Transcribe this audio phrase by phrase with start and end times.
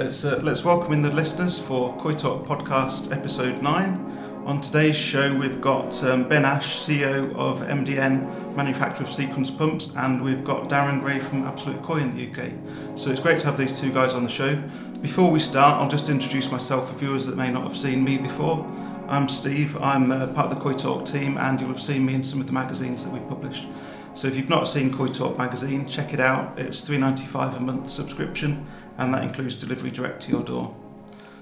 [0.00, 4.06] let's uh, let's welcome in the listeners for Koi Talk Podcast episode nine.
[4.46, 9.92] On today's show, we've got um, Ben Ashe, CEO of MDM, manufacturer of sequence pumps,
[9.98, 12.50] and we've got Darren Gray from Absolute Koi in the UK.
[12.98, 14.56] So it's great to have these two guys on the show.
[15.02, 18.16] Before we start, I'll just introduce myself for viewers that may not have seen me
[18.16, 18.66] before.
[19.06, 19.76] I'm Steve.
[19.82, 22.40] I'm uh, part of the Koi Talk team, and you'll have seen me in some
[22.40, 23.66] of the magazines that we publish.
[24.14, 26.58] So if you've not seen Koi Talk magazine, check it out.
[26.58, 28.66] It's $3.95 a month subscription,
[28.98, 30.74] and that includes delivery direct to your door.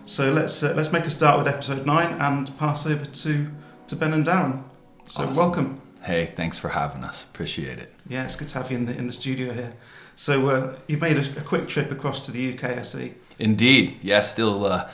[0.05, 3.51] So let's uh, let's make a start with episode nine and pass over to
[3.89, 4.63] to Ben and Darren.
[5.09, 5.35] So Awesome.
[5.37, 5.81] welcome.
[6.03, 7.25] Hey, thanks for having us.
[7.25, 7.93] Appreciate it.
[8.09, 9.75] Yeah, it's good to have you in the in the studio here.
[10.17, 13.15] So uh, you've made a, a quick trip across to the UK, I see.
[13.39, 13.99] Indeed.
[14.03, 14.89] Yeah, still uh,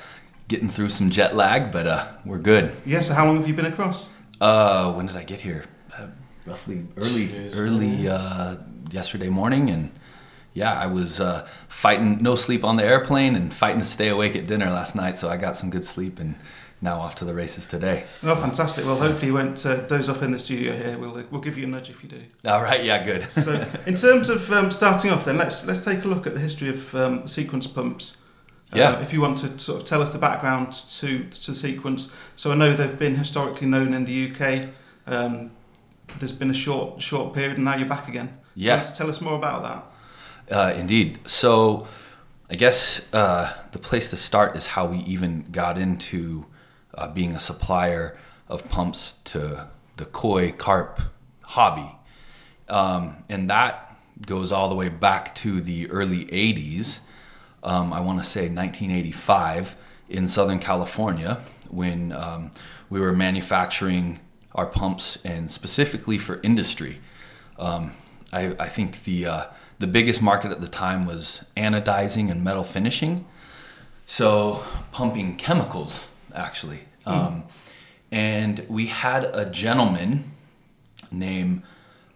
[0.48, 2.74] getting through some jet lag, but uh, we're good.
[2.86, 3.00] Yeah.
[3.00, 4.10] So how long have you been across?
[4.40, 5.64] Uh, when did I get here?
[6.46, 8.56] Roughly early, early uh,
[8.90, 9.90] yesterday morning, and
[10.52, 14.36] yeah, I was uh, fighting no sleep on the airplane and fighting to stay awake
[14.36, 16.36] at dinner last night, so I got some good sleep, and
[16.82, 18.04] now off to the races today.
[18.22, 18.84] Oh, fantastic.
[18.84, 20.98] Well, hopefully you won't uh, doze off in the studio here.
[20.98, 22.20] We'll uh, we'll give you a nudge if you do.
[22.46, 22.84] All right.
[22.84, 23.02] Yeah.
[23.02, 23.22] Good.
[23.30, 26.40] So, in terms of um, starting off, then let's let's take a look at the
[26.40, 28.18] history of um, sequence pumps.
[28.70, 29.00] Uh, Yeah.
[29.00, 32.54] if you want to sort of tell us the background to to sequence, so I
[32.54, 34.68] know they've been historically known in the UK.
[35.06, 35.52] Um,
[36.18, 38.38] there's been a short short period, and now you're back again.
[38.54, 38.76] Yeah.
[38.76, 39.62] Let's tell us more about
[40.48, 40.54] that.
[40.56, 41.18] Uh, indeed.
[41.26, 41.88] So,
[42.50, 46.46] I guess uh, the place to start is how we even got into
[46.94, 51.00] uh, being a supplier of pumps to the koi carp
[51.42, 51.90] hobby.
[52.68, 57.00] Um, and that goes all the way back to the early 80s.
[57.62, 59.76] Um, I want to say 1985
[60.08, 62.50] in Southern California when um,
[62.90, 64.20] we were manufacturing
[64.54, 67.00] our pumps and specifically for industry.
[67.58, 67.92] Um,
[68.32, 69.44] I, I think the uh,
[69.78, 73.24] the biggest market at the time was anodizing and metal finishing,
[74.06, 76.80] so pumping chemicals actually.
[77.06, 77.44] Um,
[78.10, 80.32] and we had a gentleman
[81.10, 81.62] named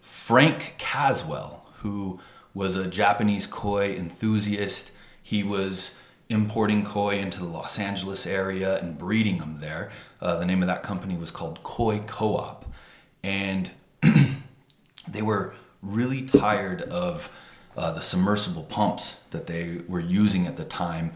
[0.00, 2.20] Frank Caswell who
[2.54, 4.90] was a Japanese koi enthusiast.
[5.22, 5.96] He was
[6.28, 9.90] importing koi into the Los Angeles area and breeding them there.
[10.20, 12.66] Uh, the name of that company was called Koi Co-op,
[13.22, 13.70] and
[15.08, 17.30] they were really tired of
[17.76, 21.12] uh, the submersible pumps that they were using at the time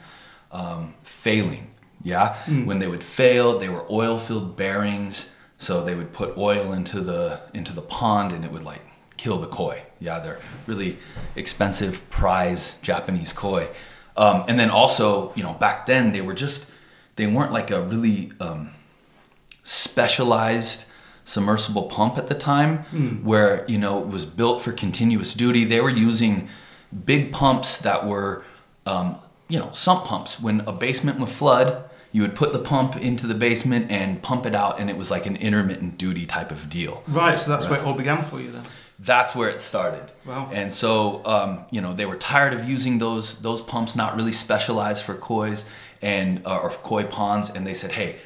[0.51, 1.69] um, failing.
[2.05, 2.35] Yeah,
[2.65, 7.41] when they would fail, they were oil-filled bearings, so they would put oil into the
[7.55, 8.81] into the pond, and it would like
[9.17, 9.83] kill the koi.
[10.01, 10.99] Yeah, they're really
[11.37, 13.69] expensive prize Japanese koi.
[14.17, 16.71] Um, and then also, you know, back then they were just
[17.17, 18.71] they weren't like a really um,
[19.63, 20.85] specialized
[21.25, 22.79] submersible pump at the time
[23.23, 26.49] where you know it was built for continuous duty they were using
[27.05, 28.43] big pumps that were
[28.87, 29.17] um,
[29.49, 33.27] you know sump pumps when a basement would flood you would put the pump into
[33.29, 36.69] the basement and pump it out and it was like an intermittent duty type of
[36.69, 37.39] deal Right.
[37.39, 38.65] So that's where it all began for you then.
[39.05, 40.13] That's where it started.
[40.25, 40.49] Wow.
[40.53, 44.33] And so, um, you know, they were tired of using those those pumps, not really
[44.33, 45.65] specialized for koi's
[46.01, 48.17] and uh, or koi ponds, and they said, "Hey,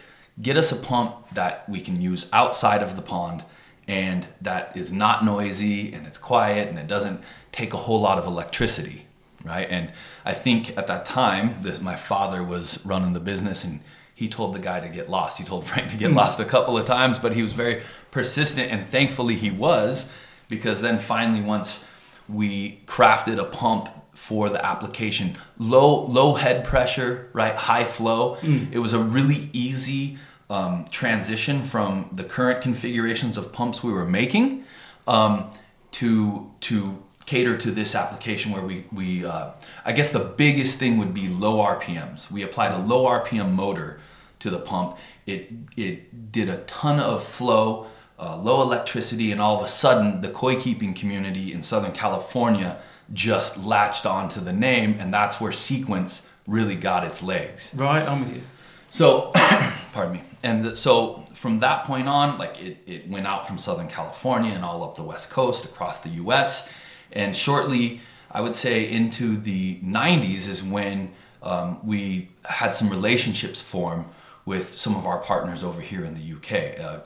[0.41, 3.45] get us a pump that we can use outside of the pond,
[3.89, 7.21] and that is not noisy and it's quiet and it doesn't
[7.53, 9.07] take a whole lot of electricity,
[9.45, 9.93] right?" And
[10.27, 13.81] I think at that time, this my father was running the business and.
[14.19, 15.37] He told the guy to get lost.
[15.37, 18.73] He told Frank to get lost a couple of times, but he was very persistent,
[18.73, 20.11] and thankfully he was
[20.49, 21.85] because then finally once
[22.29, 28.37] we crafted a pump for the application low low head pressure right high flow
[28.73, 30.19] it was a really easy
[30.49, 34.65] um, transition from the current configurations of pumps we were making
[35.07, 35.51] um,
[35.91, 39.51] to to cater to this application where we we uh,
[39.85, 42.31] I guess the biggest thing would be low RPMs.
[42.31, 44.01] We applied a low RPM motor
[44.39, 44.97] to the pump.
[45.27, 47.87] It it did a ton of flow,
[48.19, 52.79] uh, low electricity, and all of a sudden the koi keeping community in Southern California
[53.13, 57.75] just latched onto the name, and that's where Sequence really got its legs.
[57.77, 58.07] Right.
[58.07, 58.43] I'm with you.
[58.89, 59.33] So,
[59.93, 60.23] pardon me.
[60.43, 64.53] And th- so from that point on, like it, it went out from Southern California
[64.53, 66.69] and all up the West Coast across the US.
[67.13, 68.01] And shortly,
[68.31, 71.13] I would say into the 90s is when
[71.43, 74.07] um, we had some relationships form
[74.45, 76.79] with some of our partners over here in the UK.
[76.79, 77.03] A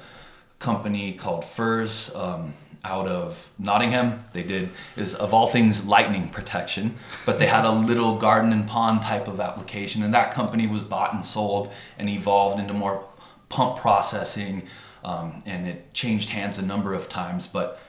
[0.61, 2.55] company called Furs um,
[2.85, 4.25] out of Nottingham.
[4.33, 6.97] They did is of all things lightning protection,
[7.27, 10.83] but they had a little garden and pond type of application, and that company was
[10.83, 13.05] bought and sold and evolved into more
[13.49, 14.67] pump processing,
[15.03, 17.47] um, and it changed hands a number of times.
[17.47, 17.81] But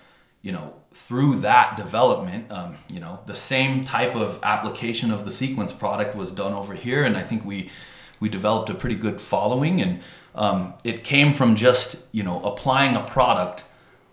[0.42, 5.32] you know, through that development, um, you know, the same type of application of the
[5.32, 7.70] sequence product was done over here, and I think we
[8.22, 10.02] we developed a pretty good following, and
[10.36, 13.66] um, it came from just you know applying a product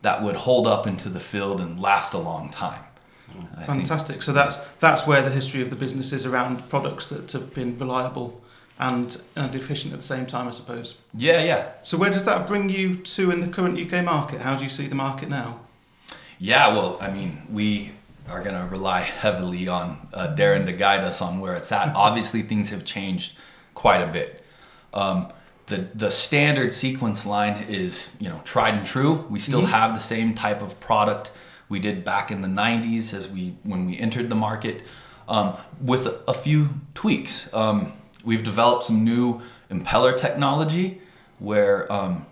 [0.03, 2.83] that would hold up into the field and last a long time.
[3.57, 4.15] I Fantastic.
[4.15, 4.23] Think.
[4.23, 7.79] So that's that's where the history of the business is around products that have been
[7.79, 8.41] reliable
[8.79, 10.97] and and efficient at the same time, I suppose.
[11.15, 11.73] Yeah, yeah.
[11.83, 14.41] So where does that bring you to in the current UK market?
[14.41, 15.61] How do you see the market now?
[16.39, 17.93] Yeah, well, I mean, we
[18.29, 21.95] are going to rely heavily on uh, Darren to guide us on where it's at.
[21.95, 23.33] Obviously, things have changed
[23.75, 24.45] quite a bit.
[24.95, 25.33] Um,
[25.69, 29.27] the the standard sequence line is you know tried and true.
[29.31, 29.71] We still mm-hmm.
[29.71, 31.33] have the same type of product
[31.69, 34.83] we did back in the 90s as we when we entered the market,
[35.29, 37.53] um, with a, a, few tweaks.
[37.53, 37.93] Um,
[38.25, 41.03] we've developed some new impeller technology
[41.39, 42.25] where um,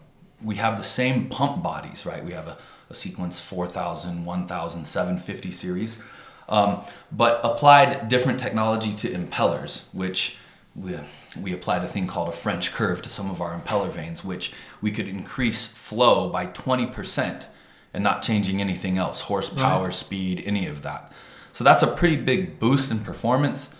[0.42, 2.24] we have the same pump bodies, right?
[2.24, 2.56] We have a
[2.90, 6.02] a sequence 4000, 1000, 750 series,
[6.48, 10.38] um, but applied different technology to impellers, which
[10.78, 10.98] we,
[11.40, 14.52] we applied a thing called a French curve to some of our impeller vanes, which
[14.80, 17.46] we could increase flow by 20%
[17.94, 19.94] and not changing anything else horsepower, right.
[19.94, 21.12] speed, any of that.
[21.52, 23.74] So that's a pretty big boost in performance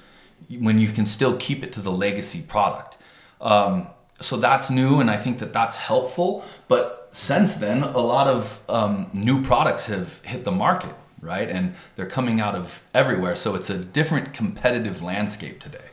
[0.49, 2.97] when you can still keep it to the legacy product.
[3.41, 3.89] Um,
[4.21, 6.45] so that's new, and I think that that's helpful.
[6.69, 11.51] But since then, a lot of um, new products have hit the market, right?
[11.51, 13.37] And they're coming out of everywhere.
[13.37, 15.86] So it's a different competitive landscape today.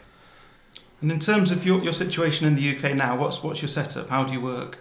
[1.03, 4.07] And in terms of your, your situation in the UK now, what's, what's your setup?
[4.07, 4.77] How do you work?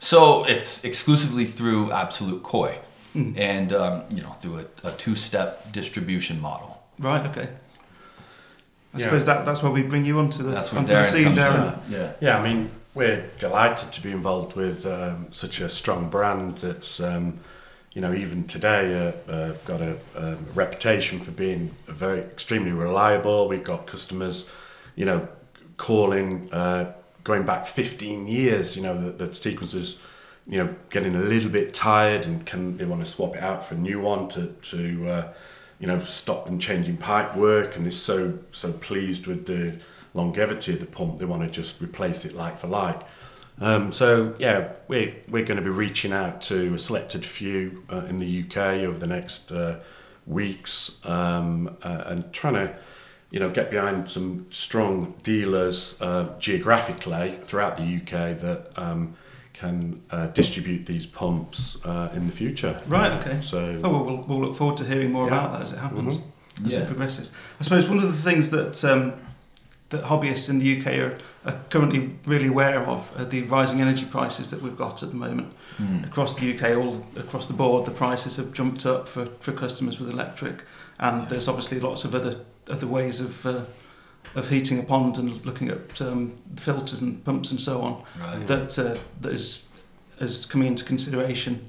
[0.00, 2.80] So it's exclusively through Absolute Koi
[3.14, 3.38] mm.
[3.38, 6.82] and, um, you know, through a, a two-step distribution model.
[6.98, 7.48] Right, okay.
[8.92, 9.04] I yeah.
[9.04, 11.78] suppose that, that's where we bring you onto the, that's onto Darren the scene, Darren.
[11.88, 12.12] Yeah.
[12.20, 16.98] yeah, I mean, we're delighted to be involved with um, such a strong brand that's,
[16.98, 17.38] um,
[17.92, 23.46] you know, even today uh, uh, got a, a, reputation for being very extremely reliable.
[23.46, 24.50] We've got customers,
[24.96, 25.28] you know,
[25.82, 26.92] calling uh,
[27.24, 28.76] going back 15 years.
[28.76, 29.98] You know, that the sequencers,
[30.46, 33.64] you know, getting a little bit tired and can they want to swap it out
[33.64, 35.32] for a new one to to uh,
[35.80, 39.76] you know stop them changing pipe work and is so so pleased with the
[40.14, 41.18] longevity of the pump.
[41.18, 43.00] They want to just replace it like for like.
[43.60, 48.04] Um, so yeah, we're we're going to be reaching out to a selected few uh,
[48.06, 48.56] in the UK
[48.86, 49.80] over the next uh,
[50.26, 52.76] weeks um, uh, and trying to
[53.32, 59.16] you know get behind some strong dealers uh, geographically throughout the UK that um,
[59.54, 62.80] can uh, distribute these pumps uh, in the future.
[62.86, 63.10] Right.
[63.12, 63.40] Okay.
[63.40, 65.38] So oh, well, we'll, we'll look forward to hearing more yeah.
[65.38, 66.18] about that as it happens.
[66.18, 66.66] Mm-hmm.
[66.66, 66.80] As yeah.
[66.80, 69.14] it progresses, I suppose one of the things that um,
[69.88, 74.04] that hobbyists in the UK are, are currently really aware of are the rising energy
[74.04, 75.50] prices that we've got at the moment.
[75.78, 76.06] Mm.
[76.06, 79.98] Across the UK, all across the board, the prices have jumped up for, for customers
[79.98, 80.64] with electric,
[80.98, 81.28] and yeah.
[81.28, 83.64] there's obviously lots of other other ways of uh,
[84.34, 88.46] of heating a pond and looking at um, filters and pumps and so on right.
[88.46, 89.68] that uh, that is
[90.20, 91.68] is coming into consideration.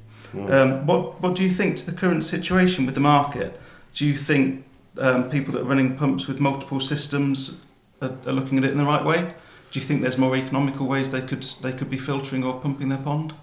[0.50, 3.60] Um, what what do you think to the current situation with the market?
[3.94, 4.66] Do you think
[5.00, 7.58] um, people that are running pumps with multiple systems
[8.02, 9.34] are, are looking at it in the right way?
[9.72, 12.90] Do you think there's more economical ways they could they could be filtering or pumping
[12.90, 13.34] their pond?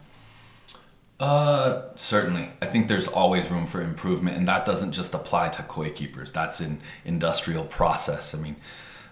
[1.21, 2.49] Uh, certainly.
[2.63, 6.33] I think there's always room for improvement, and that doesn't just apply to koi keepers.
[6.33, 8.35] That's an industrial process.
[8.35, 8.57] I mean,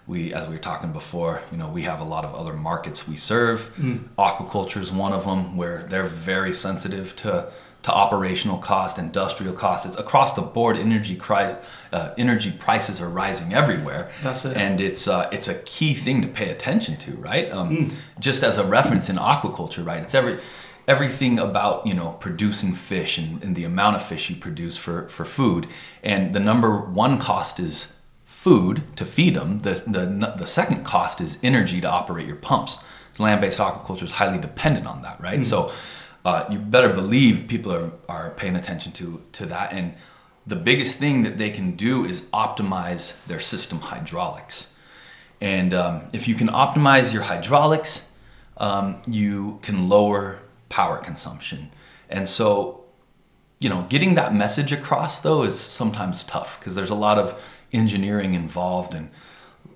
[0.07, 3.07] we, as we were talking before, you know, we have a lot of other markets
[3.07, 3.71] we serve.
[3.77, 4.05] Mm.
[4.17, 9.85] Aquaculture is one of them, where they're very sensitive to to operational cost, industrial costs.
[9.85, 10.77] It's across the board.
[10.77, 11.55] Energy cri-
[11.93, 14.11] uh, energy prices are rising everywhere.
[14.21, 14.57] That's it.
[14.57, 17.49] And it's uh, it's a key thing to pay attention to, right?
[17.51, 17.93] Um, mm.
[18.19, 20.01] Just as a reference in aquaculture, right?
[20.01, 20.39] It's every
[20.87, 25.07] everything about you know producing fish and, and the amount of fish you produce for
[25.09, 25.67] for food.
[26.03, 27.93] And the number one cost is
[28.25, 29.59] food to feed them.
[29.59, 32.79] The the the second cost is energy to operate your pumps.
[33.13, 35.39] So land-based aquaculture is highly dependent on that, right?
[35.39, 35.45] Mm.
[35.45, 35.71] So
[36.25, 39.71] uh, you better believe people are, are paying attention to, to that.
[39.73, 39.95] And
[40.45, 44.69] the biggest thing that they can do is optimize their system hydraulics.
[45.41, 48.09] And um, if you can optimize your hydraulics,
[48.57, 51.71] um, you can lower power consumption.
[52.09, 52.85] And so,
[53.59, 57.39] you know, getting that message across though is sometimes tough because there's a lot of
[57.73, 59.09] engineering involved and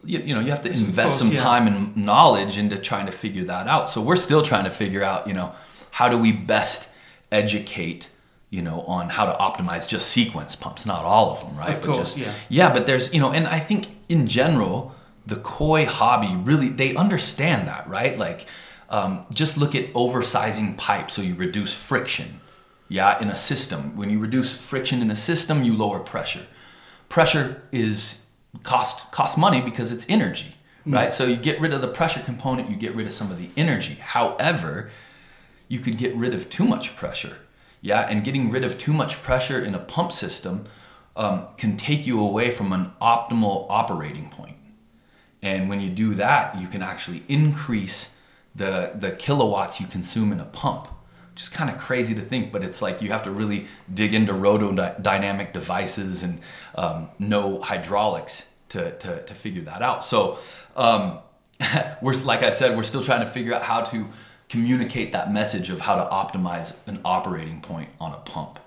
[0.04, 3.44] you, you know you have to invest some time and knowledge into trying to figure
[3.46, 3.90] that out.
[3.90, 5.54] So we're still trying to figure out, you know,
[5.92, 6.90] how do we best
[7.32, 8.10] educate
[8.50, 11.82] you know on how to optimize just sequence pumps not all of them right of
[11.82, 12.34] but course, just yeah.
[12.50, 14.94] yeah but there's you know and i think in general
[15.26, 18.46] the koi hobby really they understand that right like
[18.94, 22.40] um, just look at oversizing pipes so you reduce friction
[22.88, 23.98] Yeah, in a system.
[23.98, 26.46] When you reduce friction in a system, you lower pressure.
[27.10, 28.24] Pressure is
[28.62, 31.12] cost costs money because it's energy, right?
[31.12, 33.50] So you get rid of the pressure component, you get rid of some of the
[33.58, 33.96] energy.
[33.96, 34.92] However,
[35.68, 37.38] you could get rid of too much pressure.
[37.82, 40.66] Yeah, and getting rid of too much pressure in a pump system
[41.16, 44.58] um, can take you away from an optimal operating point.
[45.42, 48.13] And when you do that, you can actually increase
[48.56, 50.88] the the kilowatts you consume in a pump.
[51.32, 54.14] Which is kind of crazy to think, but it's like you have to really dig
[54.14, 56.40] into rotodynamic devices and
[56.76, 60.06] um, know hydraulics to, to, to figure that out.
[60.06, 60.38] So
[60.76, 61.20] um,
[62.04, 64.08] we're like I said, we're still trying to figure out how to
[64.50, 68.60] communicate that message of how to optimize an operating point on a pump.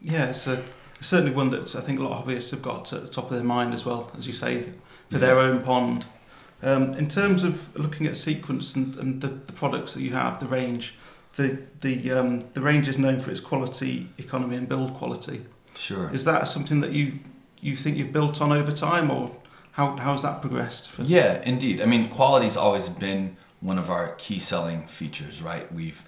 [0.00, 0.62] Yeah, it's a,
[1.00, 3.32] certainly one that I think a lot of hobbyists have got at the top of
[3.32, 4.64] their mind as well, as you say,
[5.10, 6.04] for their own pond.
[6.62, 10.40] Um, in terms of looking at sequence and, and the, the products that you have,
[10.40, 10.94] the range,
[11.36, 15.46] the the um, the range is known for its quality, economy, and build quality.
[15.74, 16.10] Sure.
[16.12, 17.20] Is that something that you
[17.60, 19.34] you think you've built on over time, or
[19.72, 20.90] how how has that progressed?
[20.90, 21.80] For, Yeah, indeed.
[21.80, 25.72] I mean, quality's always been one of our key selling features, right?
[25.72, 26.04] We've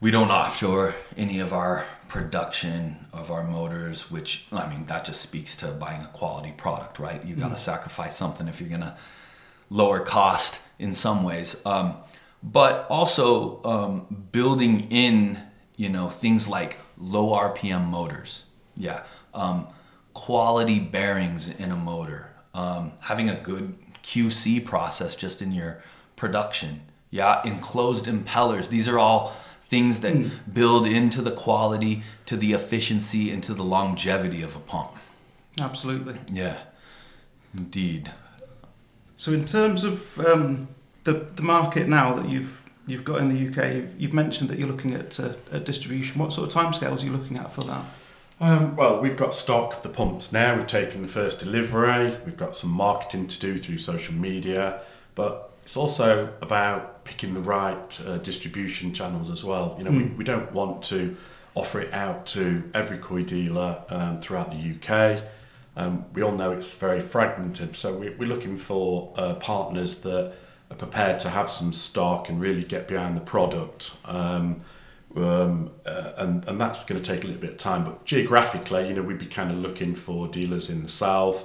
[0.00, 5.20] we don't offshore any of our production of our motors, which I mean that just
[5.20, 7.24] speaks to buying a quality product, right?
[7.24, 8.96] You've got to sacrifice something if you're gonna
[9.70, 11.96] lower cost in some ways, um,
[12.42, 15.40] but also um, building in
[15.76, 18.44] you know things like low RPM motors,
[18.76, 19.04] yeah,
[19.34, 19.68] um,
[20.14, 25.82] quality bearings in a motor, um, having a good QC process just in your
[26.14, 28.68] production, yeah, enclosed impellers.
[28.68, 29.36] These are all
[29.68, 34.60] things that build into the quality, to the efficiency, and to the longevity of a
[34.60, 34.92] pump.
[35.58, 36.18] Absolutely.
[36.32, 36.58] Yeah,
[37.54, 38.12] indeed.
[39.16, 40.68] So in terms of um,
[41.04, 44.58] the the market now that you've you've got in the UK, you've, you've mentioned that
[44.58, 46.20] you're looking at, uh, at distribution.
[46.20, 47.84] What sort of timescales are you looking at for that?
[48.38, 50.54] Um, well, we've got stock of the pumps now.
[50.54, 52.16] We've taken the first delivery.
[52.24, 54.82] We've got some marketing to do through social media,
[55.14, 59.74] but it's also about picking the right uh, distribution channels as well.
[59.78, 61.16] You know, we, we don't want to
[61.54, 65.22] offer it out to every koi dealer um, throughout the UK.
[65.76, 70.32] Um, we all know it's very fragmented, so we, we're looking for uh, partners that
[70.70, 73.92] are prepared to have some stock and really get behind the product.
[74.04, 74.64] Um,
[75.14, 77.84] um, uh, and and that's going to take a little bit of time.
[77.84, 81.44] But geographically, you know, we'd be kind of looking for dealers in the south,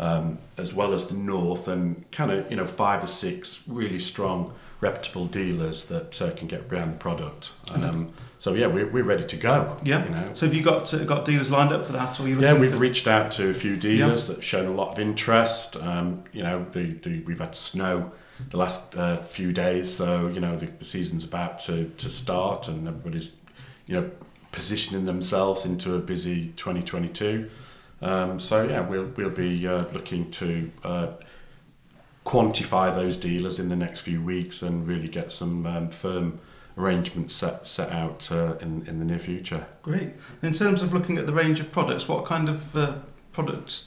[0.00, 3.98] um, as well as the north, and kind of you know five or six really
[3.98, 7.52] strong, reputable dealers that uh, can get around the product.
[7.70, 9.76] Um, so yeah, we're, we're ready to go.
[9.84, 10.04] Yeah.
[10.04, 10.30] You know.
[10.32, 12.80] So have you got uh, got dealers lined up for that, or you Yeah, we've
[12.80, 15.76] reached out to a few dealers that have shown a lot of interest.
[15.76, 18.10] Um, you know, the, the, we've had snow
[18.48, 22.68] the last uh, few days, so you know the, the season's about to, to start,
[22.68, 23.32] and everybody's
[23.86, 24.10] you know
[24.50, 27.50] positioning themselves into a busy 2022.
[28.02, 31.08] Um, so yeah, we'll we'll be uh, looking to uh,
[32.24, 36.40] quantify those dealers in the next few weeks and really get some um, firm
[36.78, 39.66] arrangements set set out uh, in in the near future.
[39.82, 40.10] Great.
[40.42, 42.94] In terms of looking at the range of products, what kind of uh,
[43.32, 43.84] product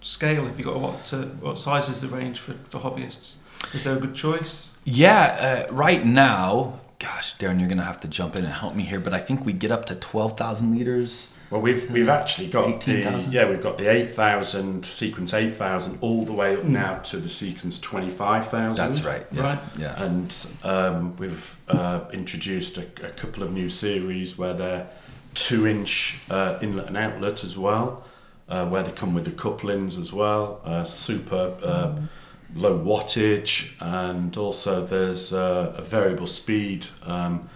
[0.00, 0.80] scale have you got?
[0.80, 3.36] What uh, what size is the range for, for hobbyists?
[3.74, 4.70] Is there a good choice?
[4.84, 8.84] Yeah, uh, right now, gosh, Darren, you're gonna have to jump in and help me
[8.84, 11.34] here, but I think we get up to twelve thousand liters.
[11.50, 13.32] Well, we've we've actually got the 18,000?
[13.32, 17.16] yeah we've got the eight thousand sequence eight thousand all the way up now to
[17.16, 18.76] the sequence twenty five thousand.
[18.76, 19.26] That's right.
[19.32, 19.42] Yeah.
[19.42, 19.58] Right.
[19.76, 20.02] Yeah.
[20.02, 24.88] And um, we've uh, introduced a, a couple of new series where they're
[25.34, 28.04] two inch uh, inlet and outlet as well,
[28.48, 31.94] uh, where they come with the couplings as well, uh, super uh,
[32.54, 36.86] low wattage, and also there's uh, a variable speed.
[37.04, 37.48] Um,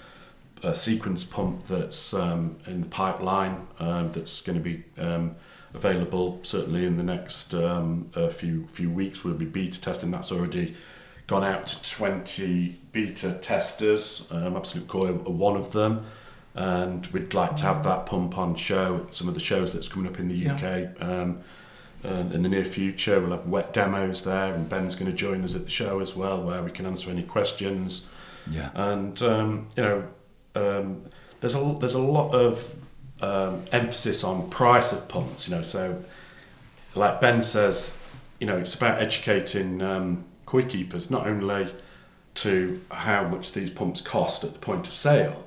[0.65, 5.37] a sequence pump that's um, in the pipeline um, that's going to be um,
[5.75, 9.25] available certainly in the next um, uh, few few weeks.
[9.25, 10.11] We'll be beta testing.
[10.11, 10.75] That's already
[11.27, 14.27] gone out to 20 beta testers.
[14.31, 15.13] Um, Absolute Koi are
[15.49, 16.05] one of them.
[16.55, 19.89] And we'd like to have that pump on show at some of the shows that's
[19.89, 20.55] coming up in the Yeah.
[20.55, 21.03] UK.
[21.03, 21.41] Um,
[22.05, 25.43] uh, in the near future, we'll have wet demos there, and Ben's going to join
[25.43, 28.07] us at the show as well, where we can answer any questions
[28.49, 28.69] Yeah.
[28.75, 30.05] and um, you know
[30.55, 31.05] um,
[31.41, 32.77] there's a there's a lot of
[33.21, 36.03] um, emphasis on price of pumps you know so
[36.95, 37.97] like Ben says
[38.41, 41.73] you know it's about educating um, koi keepers not only
[42.35, 45.47] to how much these pumps cost at the point of sale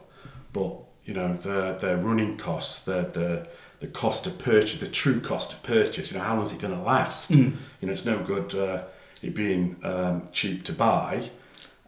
[0.54, 3.48] but you know their their running costs their the
[3.80, 6.60] the cost of purchase the true cost of purchase you know how long is it
[6.60, 8.84] going to last you know it's no good uh,
[9.22, 11.30] it being um, cheap to buy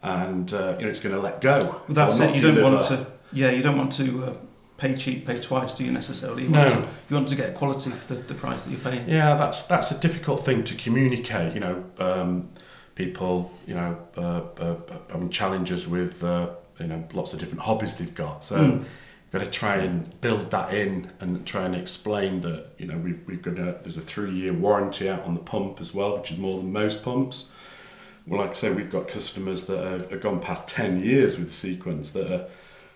[0.02, 1.80] and uh, you know it's going to let go.
[1.88, 2.36] That's it.
[2.36, 4.34] You don't want to Yeah, you don't want to uh,
[4.76, 6.44] pay cheap, pay twice, do you necessarily?
[6.44, 6.60] You No.
[6.60, 9.08] Want to, you want to get quality for the, the price that you're paying.
[9.08, 11.54] Yeah, that's that's a difficult thing to communicate.
[11.54, 12.48] You know, um,
[12.94, 14.76] people, you know, uh, uh,
[15.10, 18.42] having challenges with, uh, you know, lots of different hobbies they've got.
[18.44, 18.78] So Mm.
[18.80, 22.98] you've got to try and build that in and try and explain that, you know,
[22.98, 26.18] we've, we've got a, there's a three year warranty out on the pump as well,
[26.18, 27.52] which is more than most pumps.
[28.26, 31.52] Well, like I say, we've got customers that have, have gone past 10 years with
[31.52, 32.46] Sequence that are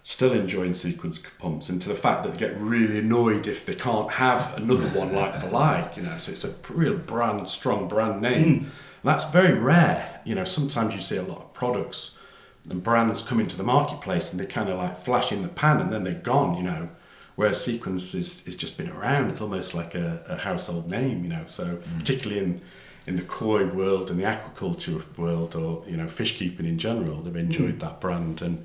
[0.05, 3.75] still enjoying Sequence pumps and to the fact that they get really annoyed if they
[3.75, 7.89] can't have another one like for like, you know, so it's a real brand, strong
[7.89, 8.59] brand name.
[8.59, 8.65] Hmm.
[8.65, 8.71] And
[9.03, 10.21] that's very rare.
[10.25, 12.19] You know, sometimes you see a lot of products
[12.69, 15.81] and brands come into the marketplace and they kind of like flash in the pan
[15.81, 16.91] and then they're gone, you know.
[17.37, 21.31] Whereas Sequence is, is just been around, it's almost like a, a household name, you
[21.31, 21.45] know.
[21.47, 21.99] So hmm.
[21.99, 22.61] particularly in
[23.07, 27.21] in the koi world and the aquaculture world, or you know, fish keeping in general,
[27.23, 28.65] they've enjoyed that brand, and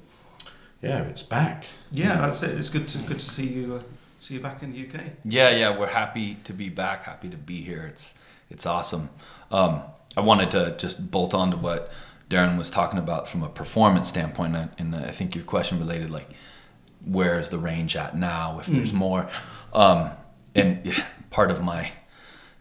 [0.82, 1.66] yeah, it's back.
[1.92, 2.58] Yeah, that's it.
[2.58, 3.82] It's good to good to see you uh,
[4.18, 5.02] see you back in the UK.
[5.26, 7.04] Yeah, yeah, we're happy to be back.
[7.04, 7.86] Happy to be here.
[7.92, 8.14] It's
[8.50, 9.10] it's awesome.
[9.52, 9.82] Um,
[10.18, 11.92] I wanted to just bolt on to what
[12.30, 16.10] Darren was talking about from a performance standpoint, and- and I think your question related
[16.10, 16.30] like
[17.06, 18.60] where is the range at now?
[18.60, 19.30] If there's more,
[19.74, 20.12] um,
[20.56, 21.92] and yeah, part of my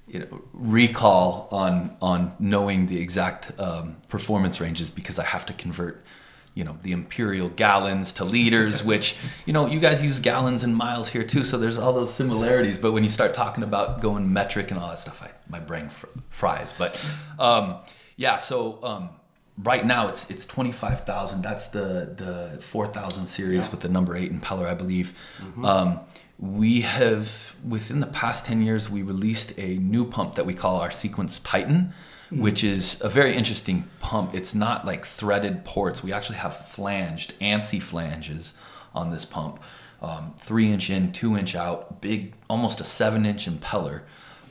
[0.08, 5.52] you know recall on on knowing the exact um, performance ranges because I have to
[5.52, 6.04] convert
[6.54, 10.74] you know the imperial gallons to liters which you know you guys use gallons and
[10.76, 12.78] miles here too so there's all those similarities.
[12.78, 15.88] But when you start talking about going metric and all that stuff I, my brain
[15.88, 16.72] fr- fries.
[16.76, 16.92] But
[17.38, 17.76] um,
[18.16, 19.10] yeah so um,
[19.58, 23.70] right now it's it's 25,000 that's the the 4000 series Yeah.
[23.70, 25.12] with the number 8 impeller I believe.
[25.62, 26.00] Um,
[26.38, 30.76] we have within the past 10 years we released a new pump that we call
[30.80, 31.92] our sequence titan
[32.30, 34.34] which is a very interesting pump.
[34.34, 36.02] It's not like threaded ports.
[36.02, 38.54] We actually have flanged ansi flanges
[38.94, 39.62] on this pump.
[40.00, 44.02] Um, three inch in two inch out big almost a seven inch impeller.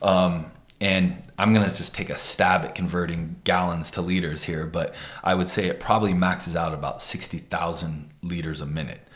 [0.01, 4.67] Um, and i'm going to just take a stab at converting gallons to liters here
[4.67, 9.06] but i would say it probably maxes out about 60000 liters a minute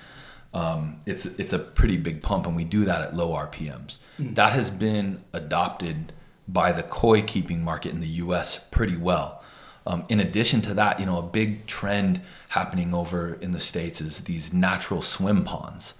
[0.53, 3.97] um, it's it's a pretty big pump, and we do that at low RPMs.
[4.35, 6.11] That has been adopted
[6.47, 8.59] by the koi keeping market in the U.S.
[8.71, 9.41] pretty well.
[9.87, 13.99] Um, in addition to that, you know, a big trend happening over in the states
[14.01, 15.95] is these natural swim ponds,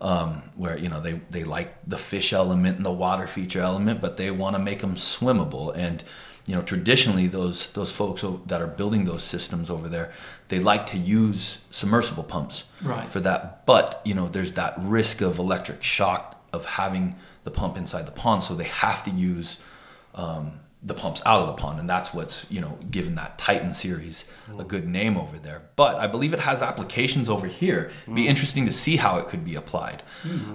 [0.00, 4.00] um, where you know they they like the fish element and the water feature element,
[4.00, 6.04] but they want to make them swimmable and
[6.46, 10.12] you know traditionally those those folks that are building those systems over there
[10.48, 13.08] they like to use submersible pumps Right.
[13.10, 17.76] for that but you know there's that risk of electric shock of having the pump
[17.76, 19.58] inside the pond so they have to use
[20.14, 23.74] um, the pumps out of the pond and that's what's you know given that titan
[23.74, 24.24] series
[24.56, 25.62] a good name over there.
[25.74, 27.90] But i believe it has applications over here.
[28.04, 30.02] It'd be interesting to see how it could be applied.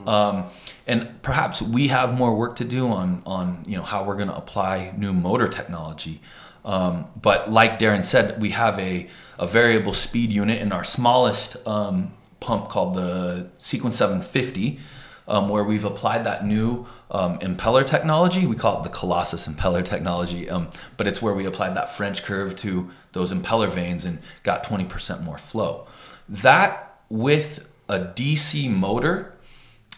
[0.08, 0.46] Um,
[0.88, 4.30] and perhaps we have more work to do on on you know how we're going
[4.30, 6.22] to apply new motor technology.
[6.64, 11.58] Um, but like darren said we have a, a variable speed unit in our smallest
[11.68, 14.80] um, pump called the sequence 750
[15.28, 18.46] um, where we've applied that new um, impeller technology.
[18.46, 22.24] We call it the Colossus impeller technology, um, but it's where we applied that French
[22.24, 25.88] curve to those impeller vanes and got 20% more flow.
[26.28, 29.34] That with a DC motor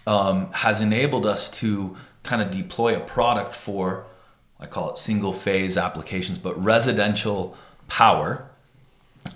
[0.07, 4.05] um, has enabled us to kind of deploy a product for,
[4.59, 7.55] I call it single phase applications, but residential
[7.87, 8.47] power,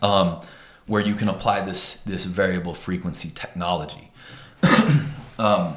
[0.01, 0.41] um,
[0.87, 4.11] where you can apply this this variable frequency technology.
[5.37, 5.75] um,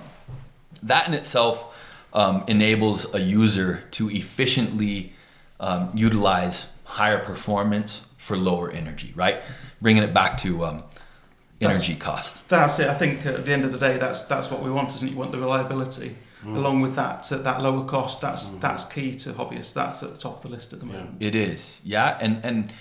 [0.83, 1.75] that in itself
[2.13, 5.13] um, enables a user to efficiently
[5.59, 9.43] um, utilize higher performance for lower energy, right?
[9.81, 10.85] Bringing it back to um,
[11.61, 12.41] energy costs.
[12.49, 12.89] That's it.
[12.89, 15.09] I think uh, at the end of the day, that's that's what we want, isn't
[15.09, 15.11] it?
[15.13, 18.21] You want the reliability, along with that at that lower cost.
[18.21, 19.75] That's that's key to hobbyists.
[19.75, 21.17] That's at the top of the list at the moment.
[21.21, 22.73] It is, yeah, and and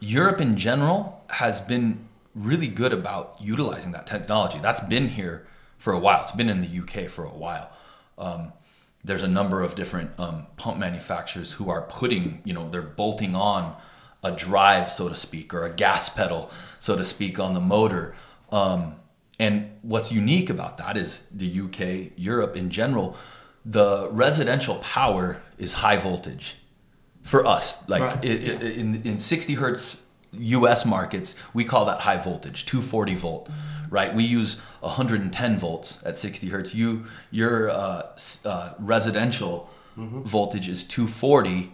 [0.00, 4.58] Europe in general has been really good about utilizing that technology.
[4.58, 5.46] That's been here
[5.78, 6.22] for a while.
[6.22, 7.70] It's been in the UK for a while.
[8.18, 8.52] Um,
[9.04, 13.34] there's a number of different um, pump manufacturers who are putting, you know, they're bolting
[13.36, 13.76] on
[14.24, 18.14] a drive, so to speak, or a gas pedal, so to speak, on the motor.
[18.50, 18.96] Um,
[19.38, 23.16] and what's unique about that is the UK, Europe in general,
[23.64, 26.56] the residential power is high voltage
[27.22, 27.76] for us.
[27.88, 29.96] Like Right, i- in, in 60 hertz
[30.38, 33.50] US markets, we call that high voltage, 240 volt,
[33.90, 34.14] right?
[34.14, 36.74] We use 110 volts at 60 hertz.
[36.74, 38.06] You, your uh,
[38.44, 41.72] uh, residential voltage is 240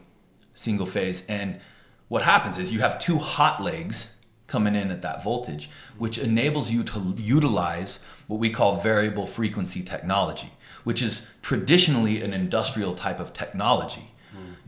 [0.54, 1.26] single phase.
[1.26, 1.60] And
[2.08, 4.14] what happens is you have two hot legs
[4.46, 9.82] coming in at that voltage, which enables you to utilize what we call variable frequency
[9.82, 10.52] technology,
[10.84, 14.12] which is traditionally an industrial type of technology.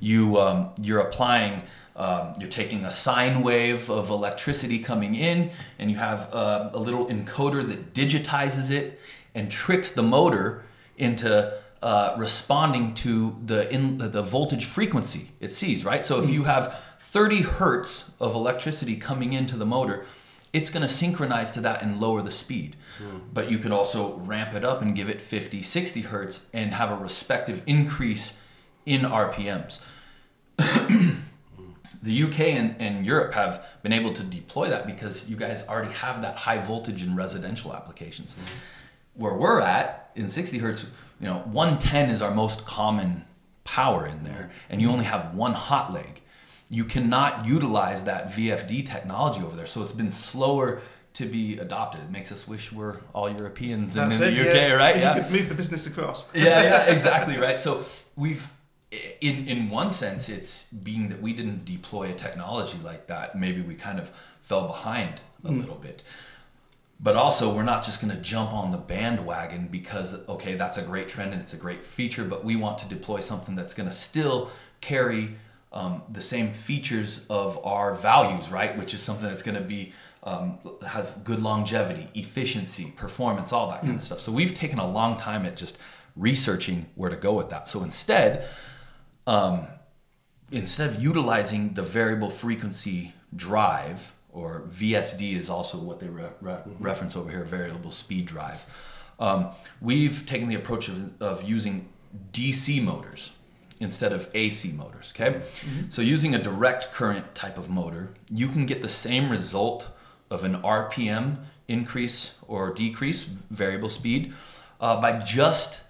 [0.00, 1.62] You um, you're applying.
[1.96, 6.78] Um, you're taking a sine wave of electricity coming in, and you have uh, a
[6.78, 9.00] little encoder that digitizes it
[9.34, 10.64] and tricks the motor
[10.96, 11.52] into
[11.82, 15.84] uh, responding to the in, the voltage frequency it sees.
[15.84, 16.04] Right.
[16.04, 20.06] So if you have 30 hertz of electricity coming into the motor,
[20.52, 22.76] it's going to synchronize to that and lower the speed.
[23.32, 26.90] But you could also ramp it up and give it 50, 60 hertz and have
[26.90, 28.38] a respective increase
[28.86, 29.80] in RPMs.
[32.04, 35.92] the UK and, and Europe have been able to deploy that because you guys already
[35.94, 38.36] have that high voltage in residential applications.
[39.14, 40.84] Where we're at in 60 hertz,
[41.18, 43.24] you know, 110 is our most common
[43.64, 46.20] power in there, and you only have one hot leg.
[46.68, 50.82] You cannot utilize that VFD technology over there, so it's been slower
[51.14, 52.02] to be adopted.
[52.02, 54.30] It makes us wish we're all Europeans and in it.
[54.30, 54.72] the UK, yeah.
[54.72, 54.96] right?
[54.96, 56.26] If Yeah You could move the business across.
[56.34, 57.58] yeah, yeah, exactly, right.
[57.58, 58.46] So we've,
[59.20, 63.38] in in one sense, it's being that we didn't deploy a technology like that.
[63.38, 66.02] Maybe we kind of fell behind a little bit.
[67.00, 70.82] But also, we're not just going to jump on the bandwagon because okay, that's a
[70.82, 72.24] great trend and it's a great feature.
[72.24, 75.36] But we want to deploy something that's going to still carry
[75.72, 78.76] um, the same features of our values, right?
[78.78, 83.82] Which is something that's going to be um, have good longevity, efficiency, performance, all that
[83.82, 84.20] kind of stuff.
[84.20, 85.76] So we've taken a long time at just
[86.16, 87.68] researching where to go with that.
[87.68, 88.48] So instead,
[89.26, 89.66] um,
[90.50, 96.58] instead of utilizing the variable frequency drive, or VSD is also what they re- re-
[96.78, 98.64] reference over here, variable speed drive,
[99.18, 99.48] um,
[99.80, 101.88] we've taken the approach of, of using
[102.32, 103.32] DC motors
[103.80, 105.12] instead of AC motors.
[105.14, 105.42] Okay,
[105.88, 109.88] so using a direct current type of motor, you can get the same result
[110.30, 114.32] of an RPM increase or decrease, variable speed,
[114.80, 115.82] uh, by just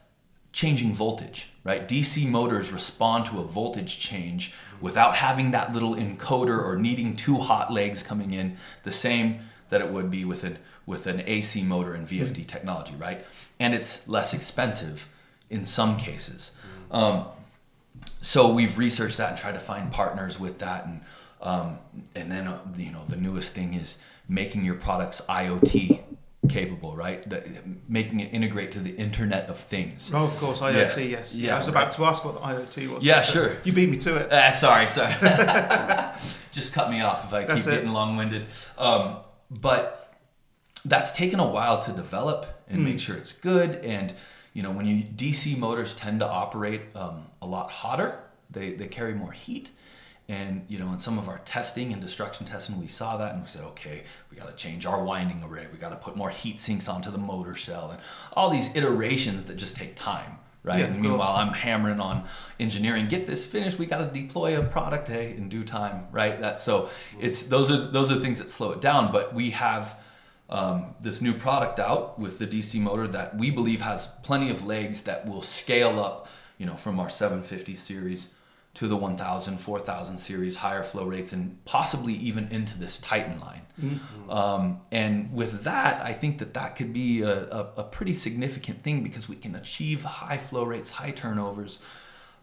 [0.54, 1.86] changing voltage, right?
[1.86, 7.38] DC motors respond to a voltage change without having that little encoder or needing two
[7.38, 11.62] hot legs coming in, the same that it would be with an with an AC
[11.64, 13.24] motor and VFD technology, right?
[13.58, 15.08] And it's less expensive
[15.48, 16.52] in some cases.
[16.90, 17.24] Um,
[18.20, 21.00] so we've researched that and tried to find partners with that, and
[21.42, 21.78] um,
[22.14, 23.96] and then uh, you know the newest thing is
[24.28, 26.00] making your products IoT
[26.48, 27.28] capable, right?
[27.28, 27.42] The,
[27.88, 30.10] making it integrate to the Internet of Things.
[30.12, 31.10] Oh, of course, IoT.
[31.10, 31.34] Yes.
[31.34, 33.02] Yeah, I was about to ask what the IoT was.
[33.04, 33.56] Yeah, sure.
[33.64, 34.32] You beat me to it.
[34.32, 35.14] Uh, sorry, sorry.
[36.52, 37.76] Just cut me off if I That's keep it.
[37.76, 38.46] getting long-winded.
[38.78, 39.18] Um,
[39.50, 40.00] but
[40.84, 42.84] that's taken a while to develop and Hmm.
[42.84, 43.76] make sure it's good.
[43.76, 44.12] And
[44.52, 48.18] you know, when you DC motors tend to operate um, a lot hotter,
[48.50, 49.70] they they carry more heat.
[50.28, 53.42] And you know, in some of our testing and destruction testing, we saw that and
[53.42, 55.66] we said, okay, we got to change our winding array.
[55.70, 58.00] We got to put more heat sinks onto the motor shell, and
[58.32, 60.78] all these iterations that just take time, right?
[60.78, 62.24] Yeah, and meanwhile, I'm hammering on
[62.58, 63.08] engineering.
[63.08, 63.78] Get this finished.
[63.78, 66.40] We got to deploy a product hey, in due time, right?
[66.40, 66.88] That so
[67.20, 69.12] it's those are those are things that slow it down.
[69.12, 69.98] But we have
[70.48, 74.64] um, this new product out with the DC motor that we believe has plenty of
[74.64, 78.28] legs that will scale up, you know, from our 750 series
[78.74, 83.62] to the 1000, 4000 series, higher flow rates, and possibly even into this Titan line.
[84.28, 88.82] Um, and with that, I think that that could be a, a, a pretty significant
[88.82, 91.80] thing because we can achieve high flow rates, high turnovers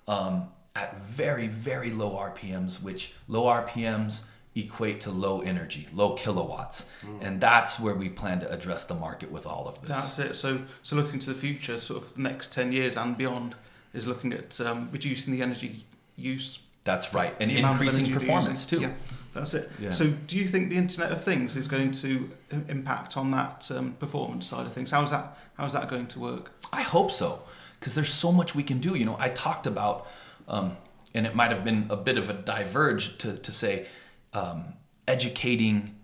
[0.08, 4.22] um, at very, very low RPMs, which low RPMs
[4.56, 6.86] equate to low energy, low kilowatts.
[7.22, 9.90] And that's where we plan to address the market with all of this.
[9.90, 10.36] That's it.
[10.36, 13.56] So, so looking to the future, sort of the next ten years and beyond,
[13.94, 15.86] is looking at um, reducing the energy
[16.22, 17.36] use That's right.
[17.40, 18.82] And the amount of increasing performance too.
[18.82, 18.92] Yeah,
[19.34, 19.72] that's it.
[19.80, 19.92] Yeah.
[19.92, 22.30] So, do you think the Internet of Things is going to
[22.70, 24.92] impact on that um, performance side of things?
[24.92, 25.38] How's that?
[25.56, 26.52] How's that going to work?
[26.74, 27.44] I hope so,
[27.80, 28.96] because there's so much we can do.
[28.96, 30.08] You know, I talked about,
[30.48, 30.78] um,
[31.14, 33.86] and it might have been a bit of a diverge to, to say,
[34.34, 34.74] um,
[35.08, 35.96] educating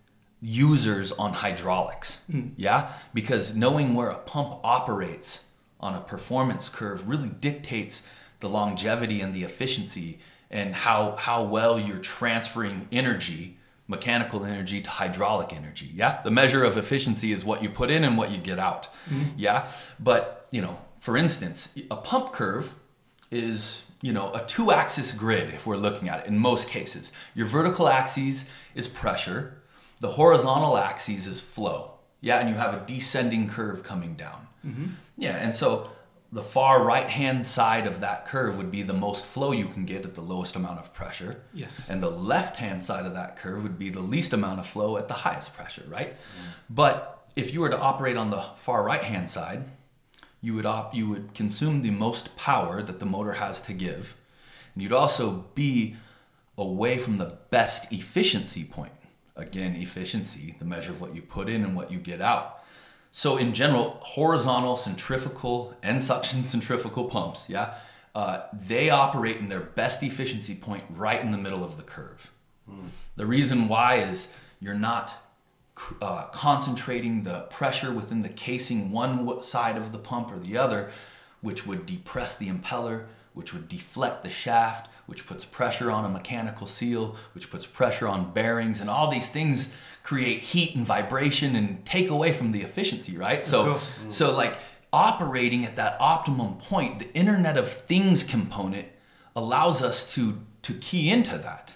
[0.42, 2.22] users on hydraulics.
[2.56, 5.46] Yeah, because knowing where a pump operates
[5.80, 8.04] on a performance curve really dictates
[8.40, 10.20] the longevity and the efficiency
[10.50, 16.22] and how how well you're transferring energy mechanical energy to hydraulic energy yeah?
[16.22, 19.30] The measure of efficiency is what you put in and what you get out mm-hmm.
[19.38, 19.70] yeah?
[20.00, 22.76] But you know for instance a pump curve
[23.32, 27.12] is you know a two axis grid if we're looking at it in most cases.
[27.34, 29.62] Your vertical axis is pressure.
[30.00, 32.40] The horizontal axis is flow yeah?
[32.40, 34.48] And you have a descending curve coming down.
[34.66, 34.86] Mm-hmm.
[35.18, 35.90] Yeah and so
[36.32, 39.86] the far right hand side of that curve would be the most flow you can
[39.86, 41.42] get at the lowest amount of pressure.
[41.54, 41.90] Yes.
[41.90, 44.98] And the left hand side of that curve would be the least amount of flow
[44.98, 46.16] at the highest pressure, right?
[46.70, 49.66] But if you were to operate on the far right hand side,
[50.42, 54.16] you would op- you would consume the most power that the motor has to give.
[54.74, 55.96] And you'd also be
[56.58, 58.92] away from the best efficiency point.
[59.36, 62.57] Again, efficiency, the measure of what you put in and what you get out.
[63.18, 67.74] So in general, horizontal centrifugal and suction centrifugal pumps, yeah,
[68.14, 72.32] uh, they operate in their best efficiency point right in the middle of the curve.
[73.16, 74.28] The reason why is
[74.60, 75.16] you're not
[76.00, 80.92] uh, concentrating the pressure within the casing one side of the pump or the other,
[81.42, 83.06] which would depress the impeller,
[83.38, 88.08] which would deflect the shaft, which puts pressure on a mechanical seal, which puts pressure
[88.08, 92.62] on bearings, and all these things create heat and vibration and take away from the
[92.62, 93.46] efficiency, right?
[93.46, 93.78] So,
[94.10, 94.58] so like
[94.92, 98.88] operating at that optimum point, the Internet of Things component
[99.36, 101.76] allows us to to key into that.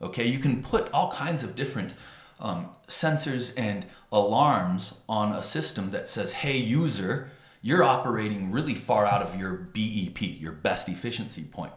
[0.00, 1.94] Okay, you can put all kinds of different
[2.40, 7.30] um, sensors and alarms on a system that says, "Hey, user,
[7.62, 11.72] you're operating really far out of your BEP, your best efficiency point."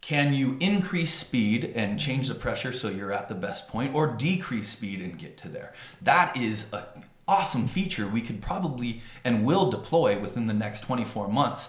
[0.00, 4.08] Can you increase speed and change the pressure so you're at the best point, or
[4.08, 5.74] decrease speed and get to there?
[6.02, 11.28] That is an awesome feature we could probably and will deploy within the next 24
[11.28, 11.68] months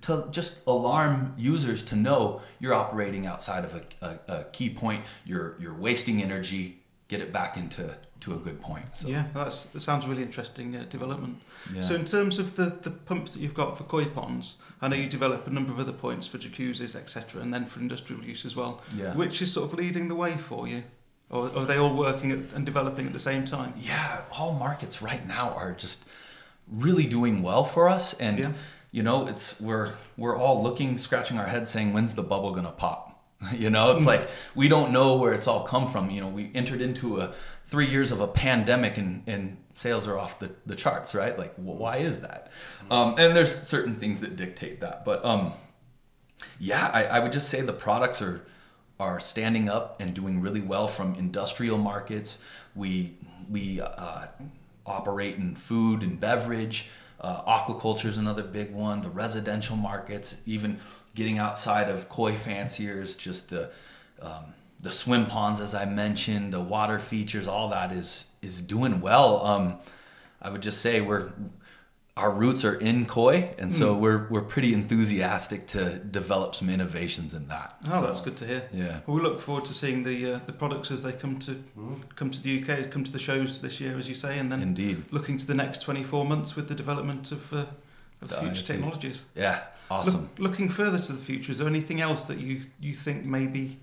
[0.00, 5.04] to just alarm users to know you're operating outside of a, a, a key point,
[5.24, 8.86] you're you're wasting energy, get it back into to a good point.
[8.96, 11.42] So, Yeah, that's that sounds really interesting uh, development.
[11.74, 11.82] yeah.
[11.82, 14.96] So in terms of the, the pumps that you've got for koi ponds, I know
[14.96, 18.44] you develop a number of other points for jacuzzis, etc., and then for industrial use
[18.46, 18.80] as well.
[18.96, 19.14] yeah.
[19.14, 20.82] Which is sort of leading the way for you,
[21.28, 23.74] or are they all working at, and developing at the same time?
[23.78, 26.04] yeah, all markets right now are just
[26.70, 28.52] really doing well for us, and Yeah.
[28.90, 32.70] you know, it's we're we're all looking, scratching our heads, saying, "When's the bubble gonna
[32.70, 33.13] pop?"
[33.56, 36.10] you know, it's like we don't know where it's all come from.
[36.10, 37.34] You know, we entered into a
[37.66, 41.38] three years of a pandemic, and and sales are off the, the charts, right?
[41.38, 42.50] Like, wh- why is that?
[42.90, 45.52] Um, and there's certain things that dictate that, but um,
[46.58, 48.46] yeah, I, I would just say the products are
[49.00, 52.38] are standing up and doing really well from industrial markets.
[52.74, 53.16] We
[53.48, 54.26] we uh,
[54.86, 56.88] operate in food and beverage.
[57.20, 59.00] Uh, aquaculture is another big one.
[59.00, 60.78] The residential markets, even
[61.14, 63.70] getting outside of koi fanciers, just the
[64.20, 64.44] um,
[64.80, 69.44] the swim ponds, as I mentioned, the water features, all that is is doing well.
[69.44, 69.76] Um,
[70.42, 71.32] I would just say we're
[72.16, 77.34] our roots are in koi, and so we're we're pretty enthusiastic to develop some innovations
[77.34, 77.74] in that.
[77.88, 78.62] Oh, So, that's good to hear.
[78.72, 79.00] Yeah.
[79.06, 81.56] Well, we look forward to seeing the uh, the products as they come to
[82.14, 84.62] come to the UK, come to the shows this year, as you say, and then
[84.62, 85.02] Indeed.
[85.10, 87.64] looking to the next 24 months with the development of, uh,
[88.22, 88.66] of The future IoT.
[88.66, 89.24] technologies.
[89.34, 89.62] Yeah.
[89.94, 90.30] Awesome.
[90.38, 93.46] Look, looking further to the future, is there anything else that you, you think may
[93.46, 93.78] be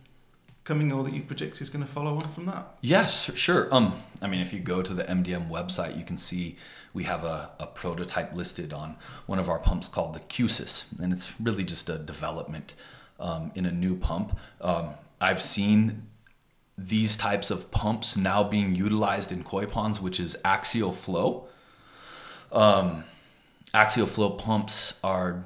[0.64, 2.76] coming or that you predict is going to follow on from that?
[2.82, 3.74] Yes, sure.
[3.74, 6.58] Um, I mean, if you go to the MDM website, you can see
[6.94, 11.12] we have a, a prototype listed on one of our pumps called the QSIS, and
[11.14, 12.76] it's really just a development
[13.20, 14.38] um, in a new pump.
[14.60, 16.08] Um, I've seen
[16.78, 21.48] these types of pumps now being utilized in koi ponds, which is axial flow.
[22.52, 23.06] Um,
[23.74, 25.44] axial flow pumps are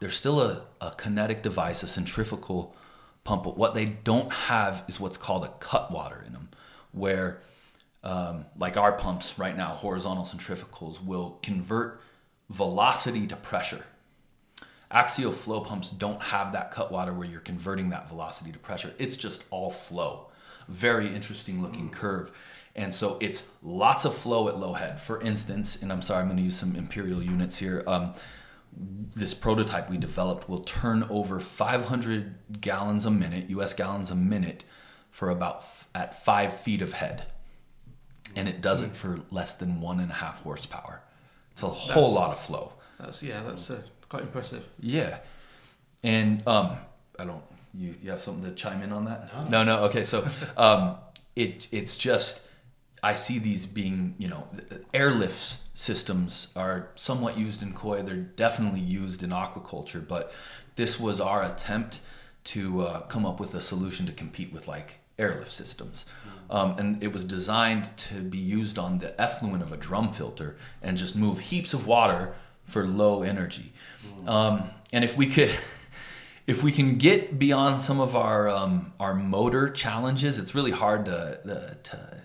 [0.00, 2.74] they're still a, a kinetic device, a centrifugal
[3.22, 6.48] pump, but what they don't have is what's called a cut water in them,
[6.92, 7.40] where
[8.02, 12.00] um, like our pumps right now, horizontal centrifugals will convert
[12.48, 13.84] velocity to pressure.
[14.90, 18.92] Axial flow pumps don't have that cut water where you're converting that velocity to pressure.
[18.98, 20.30] It's just all flow.
[20.66, 22.32] Very interesting looking curve.
[22.74, 25.00] And so it's lots of flow at low head.
[25.00, 27.84] For instance, and I'm sorry, I'm going to use some imperial units here.
[27.86, 28.14] Um,
[28.72, 34.64] this prototype we developed will turn over 500 gallons a minute, US gallons a minute,
[35.10, 37.26] for about f- at five feet of head.
[38.36, 41.02] And it does it for less than one and a half horsepower.
[41.50, 42.72] It's a whole That's- lot of flow.
[43.00, 44.68] That's yeah, that's uh, quite impressive.
[44.78, 45.18] Yeah,
[46.02, 46.76] and um,
[47.18, 47.42] I don't.
[47.74, 49.32] You you have something to chime in on that?
[49.50, 49.64] No.
[49.64, 49.82] no, no.
[49.84, 50.26] Okay, so
[50.58, 50.96] um,
[51.34, 52.42] it it's just
[53.02, 54.80] I see these being you know the
[55.74, 58.02] systems are somewhat used in koi.
[58.02, 60.32] They're definitely used in aquaculture, but
[60.76, 62.00] this was our attempt
[62.42, 66.06] to uh, come up with a solution to compete with like airlift systems.
[66.48, 70.56] Um, and it was designed to be used on the effluent of a drum filter
[70.82, 72.34] and just move heaps of water
[72.64, 73.72] for low energy.
[74.26, 75.50] Um, and if we could,
[76.46, 81.04] if we can get beyond some of our um, our motor challenges, it's really hard
[81.04, 82.19] to uh, to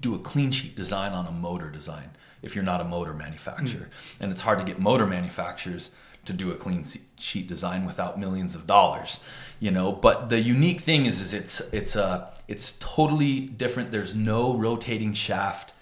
[0.00, 2.10] do a clean sheet design on a motor design.
[2.42, 3.88] if you're not a motor manufacturer.
[4.20, 5.90] And it's hard to get motor manufacturers
[6.24, 6.84] to do a clean
[7.18, 9.20] sheet design without millions of dollars,
[9.60, 9.92] you know.
[9.92, 13.90] But the unique thing is, is it's it's uh, it's totally different.
[13.90, 15.74] There's no rotating shaft.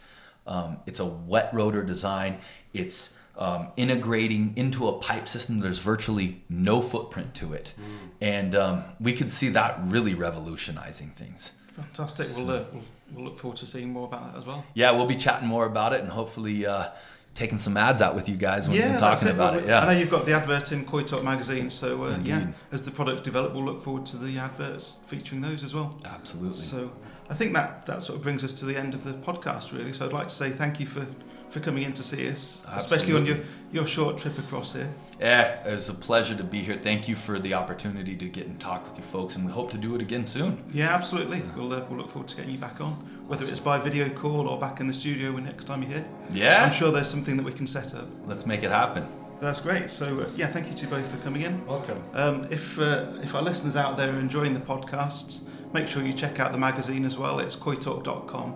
[0.47, 2.39] Um, it's a wet rotor design.
[2.73, 5.61] It's um, integrating into a pipe system.
[5.61, 7.75] There's virtually no footprint to it,
[8.21, 11.53] and um, we could see that really revolutionizing things.
[11.73, 12.29] Fantastic.
[12.37, 14.65] We'll, uh, we'll, we'll look forward to seeing more about that as well.
[14.75, 16.89] Yeah, we'll be chatting more about it and hopefully uh,
[17.35, 19.69] taking some ads out with you guys when we're that's talking about Well, it.
[19.69, 19.81] Yeah.
[19.81, 22.91] I know you've got the advert in Koi Talk magazine, so uh, yeah, as the
[22.91, 25.99] products develop, we'll look forward to the adverts featuring those as well.
[26.05, 26.59] Absolutely.
[26.59, 26.91] So
[27.29, 29.93] I think that, that sort of brings us to the end of the podcast, really.
[29.93, 31.07] So I'd like to say thank you for,
[31.51, 33.39] for coming in to see us, especially on your,
[33.73, 34.93] your short trip across here.
[35.21, 36.79] Yeah, it was a pleasure to be here.
[36.81, 39.71] Thank you for the opportunity to get and talk with you folks, and we hope
[39.71, 40.63] to do it again soon.
[40.73, 41.43] Yeah, absolutely.
[41.57, 42.93] We'll, uh, we'll look forward to getting you back on,
[43.27, 46.09] whether it's by video call or back in the studio when next time you're here.
[46.31, 48.09] Yeah, I'm sure there's something that we can set up.
[48.27, 49.07] let's make it happen.
[49.41, 49.91] That's great.
[49.91, 51.65] So uh, yeah, thank you to both for coming in.
[51.67, 52.03] Welcome.
[52.15, 55.41] Um, if uh, if our listeners out there are enjoying the podcasts,
[55.75, 57.39] make sure you check out the magazine as well.
[57.41, 58.55] It's koitalk.com.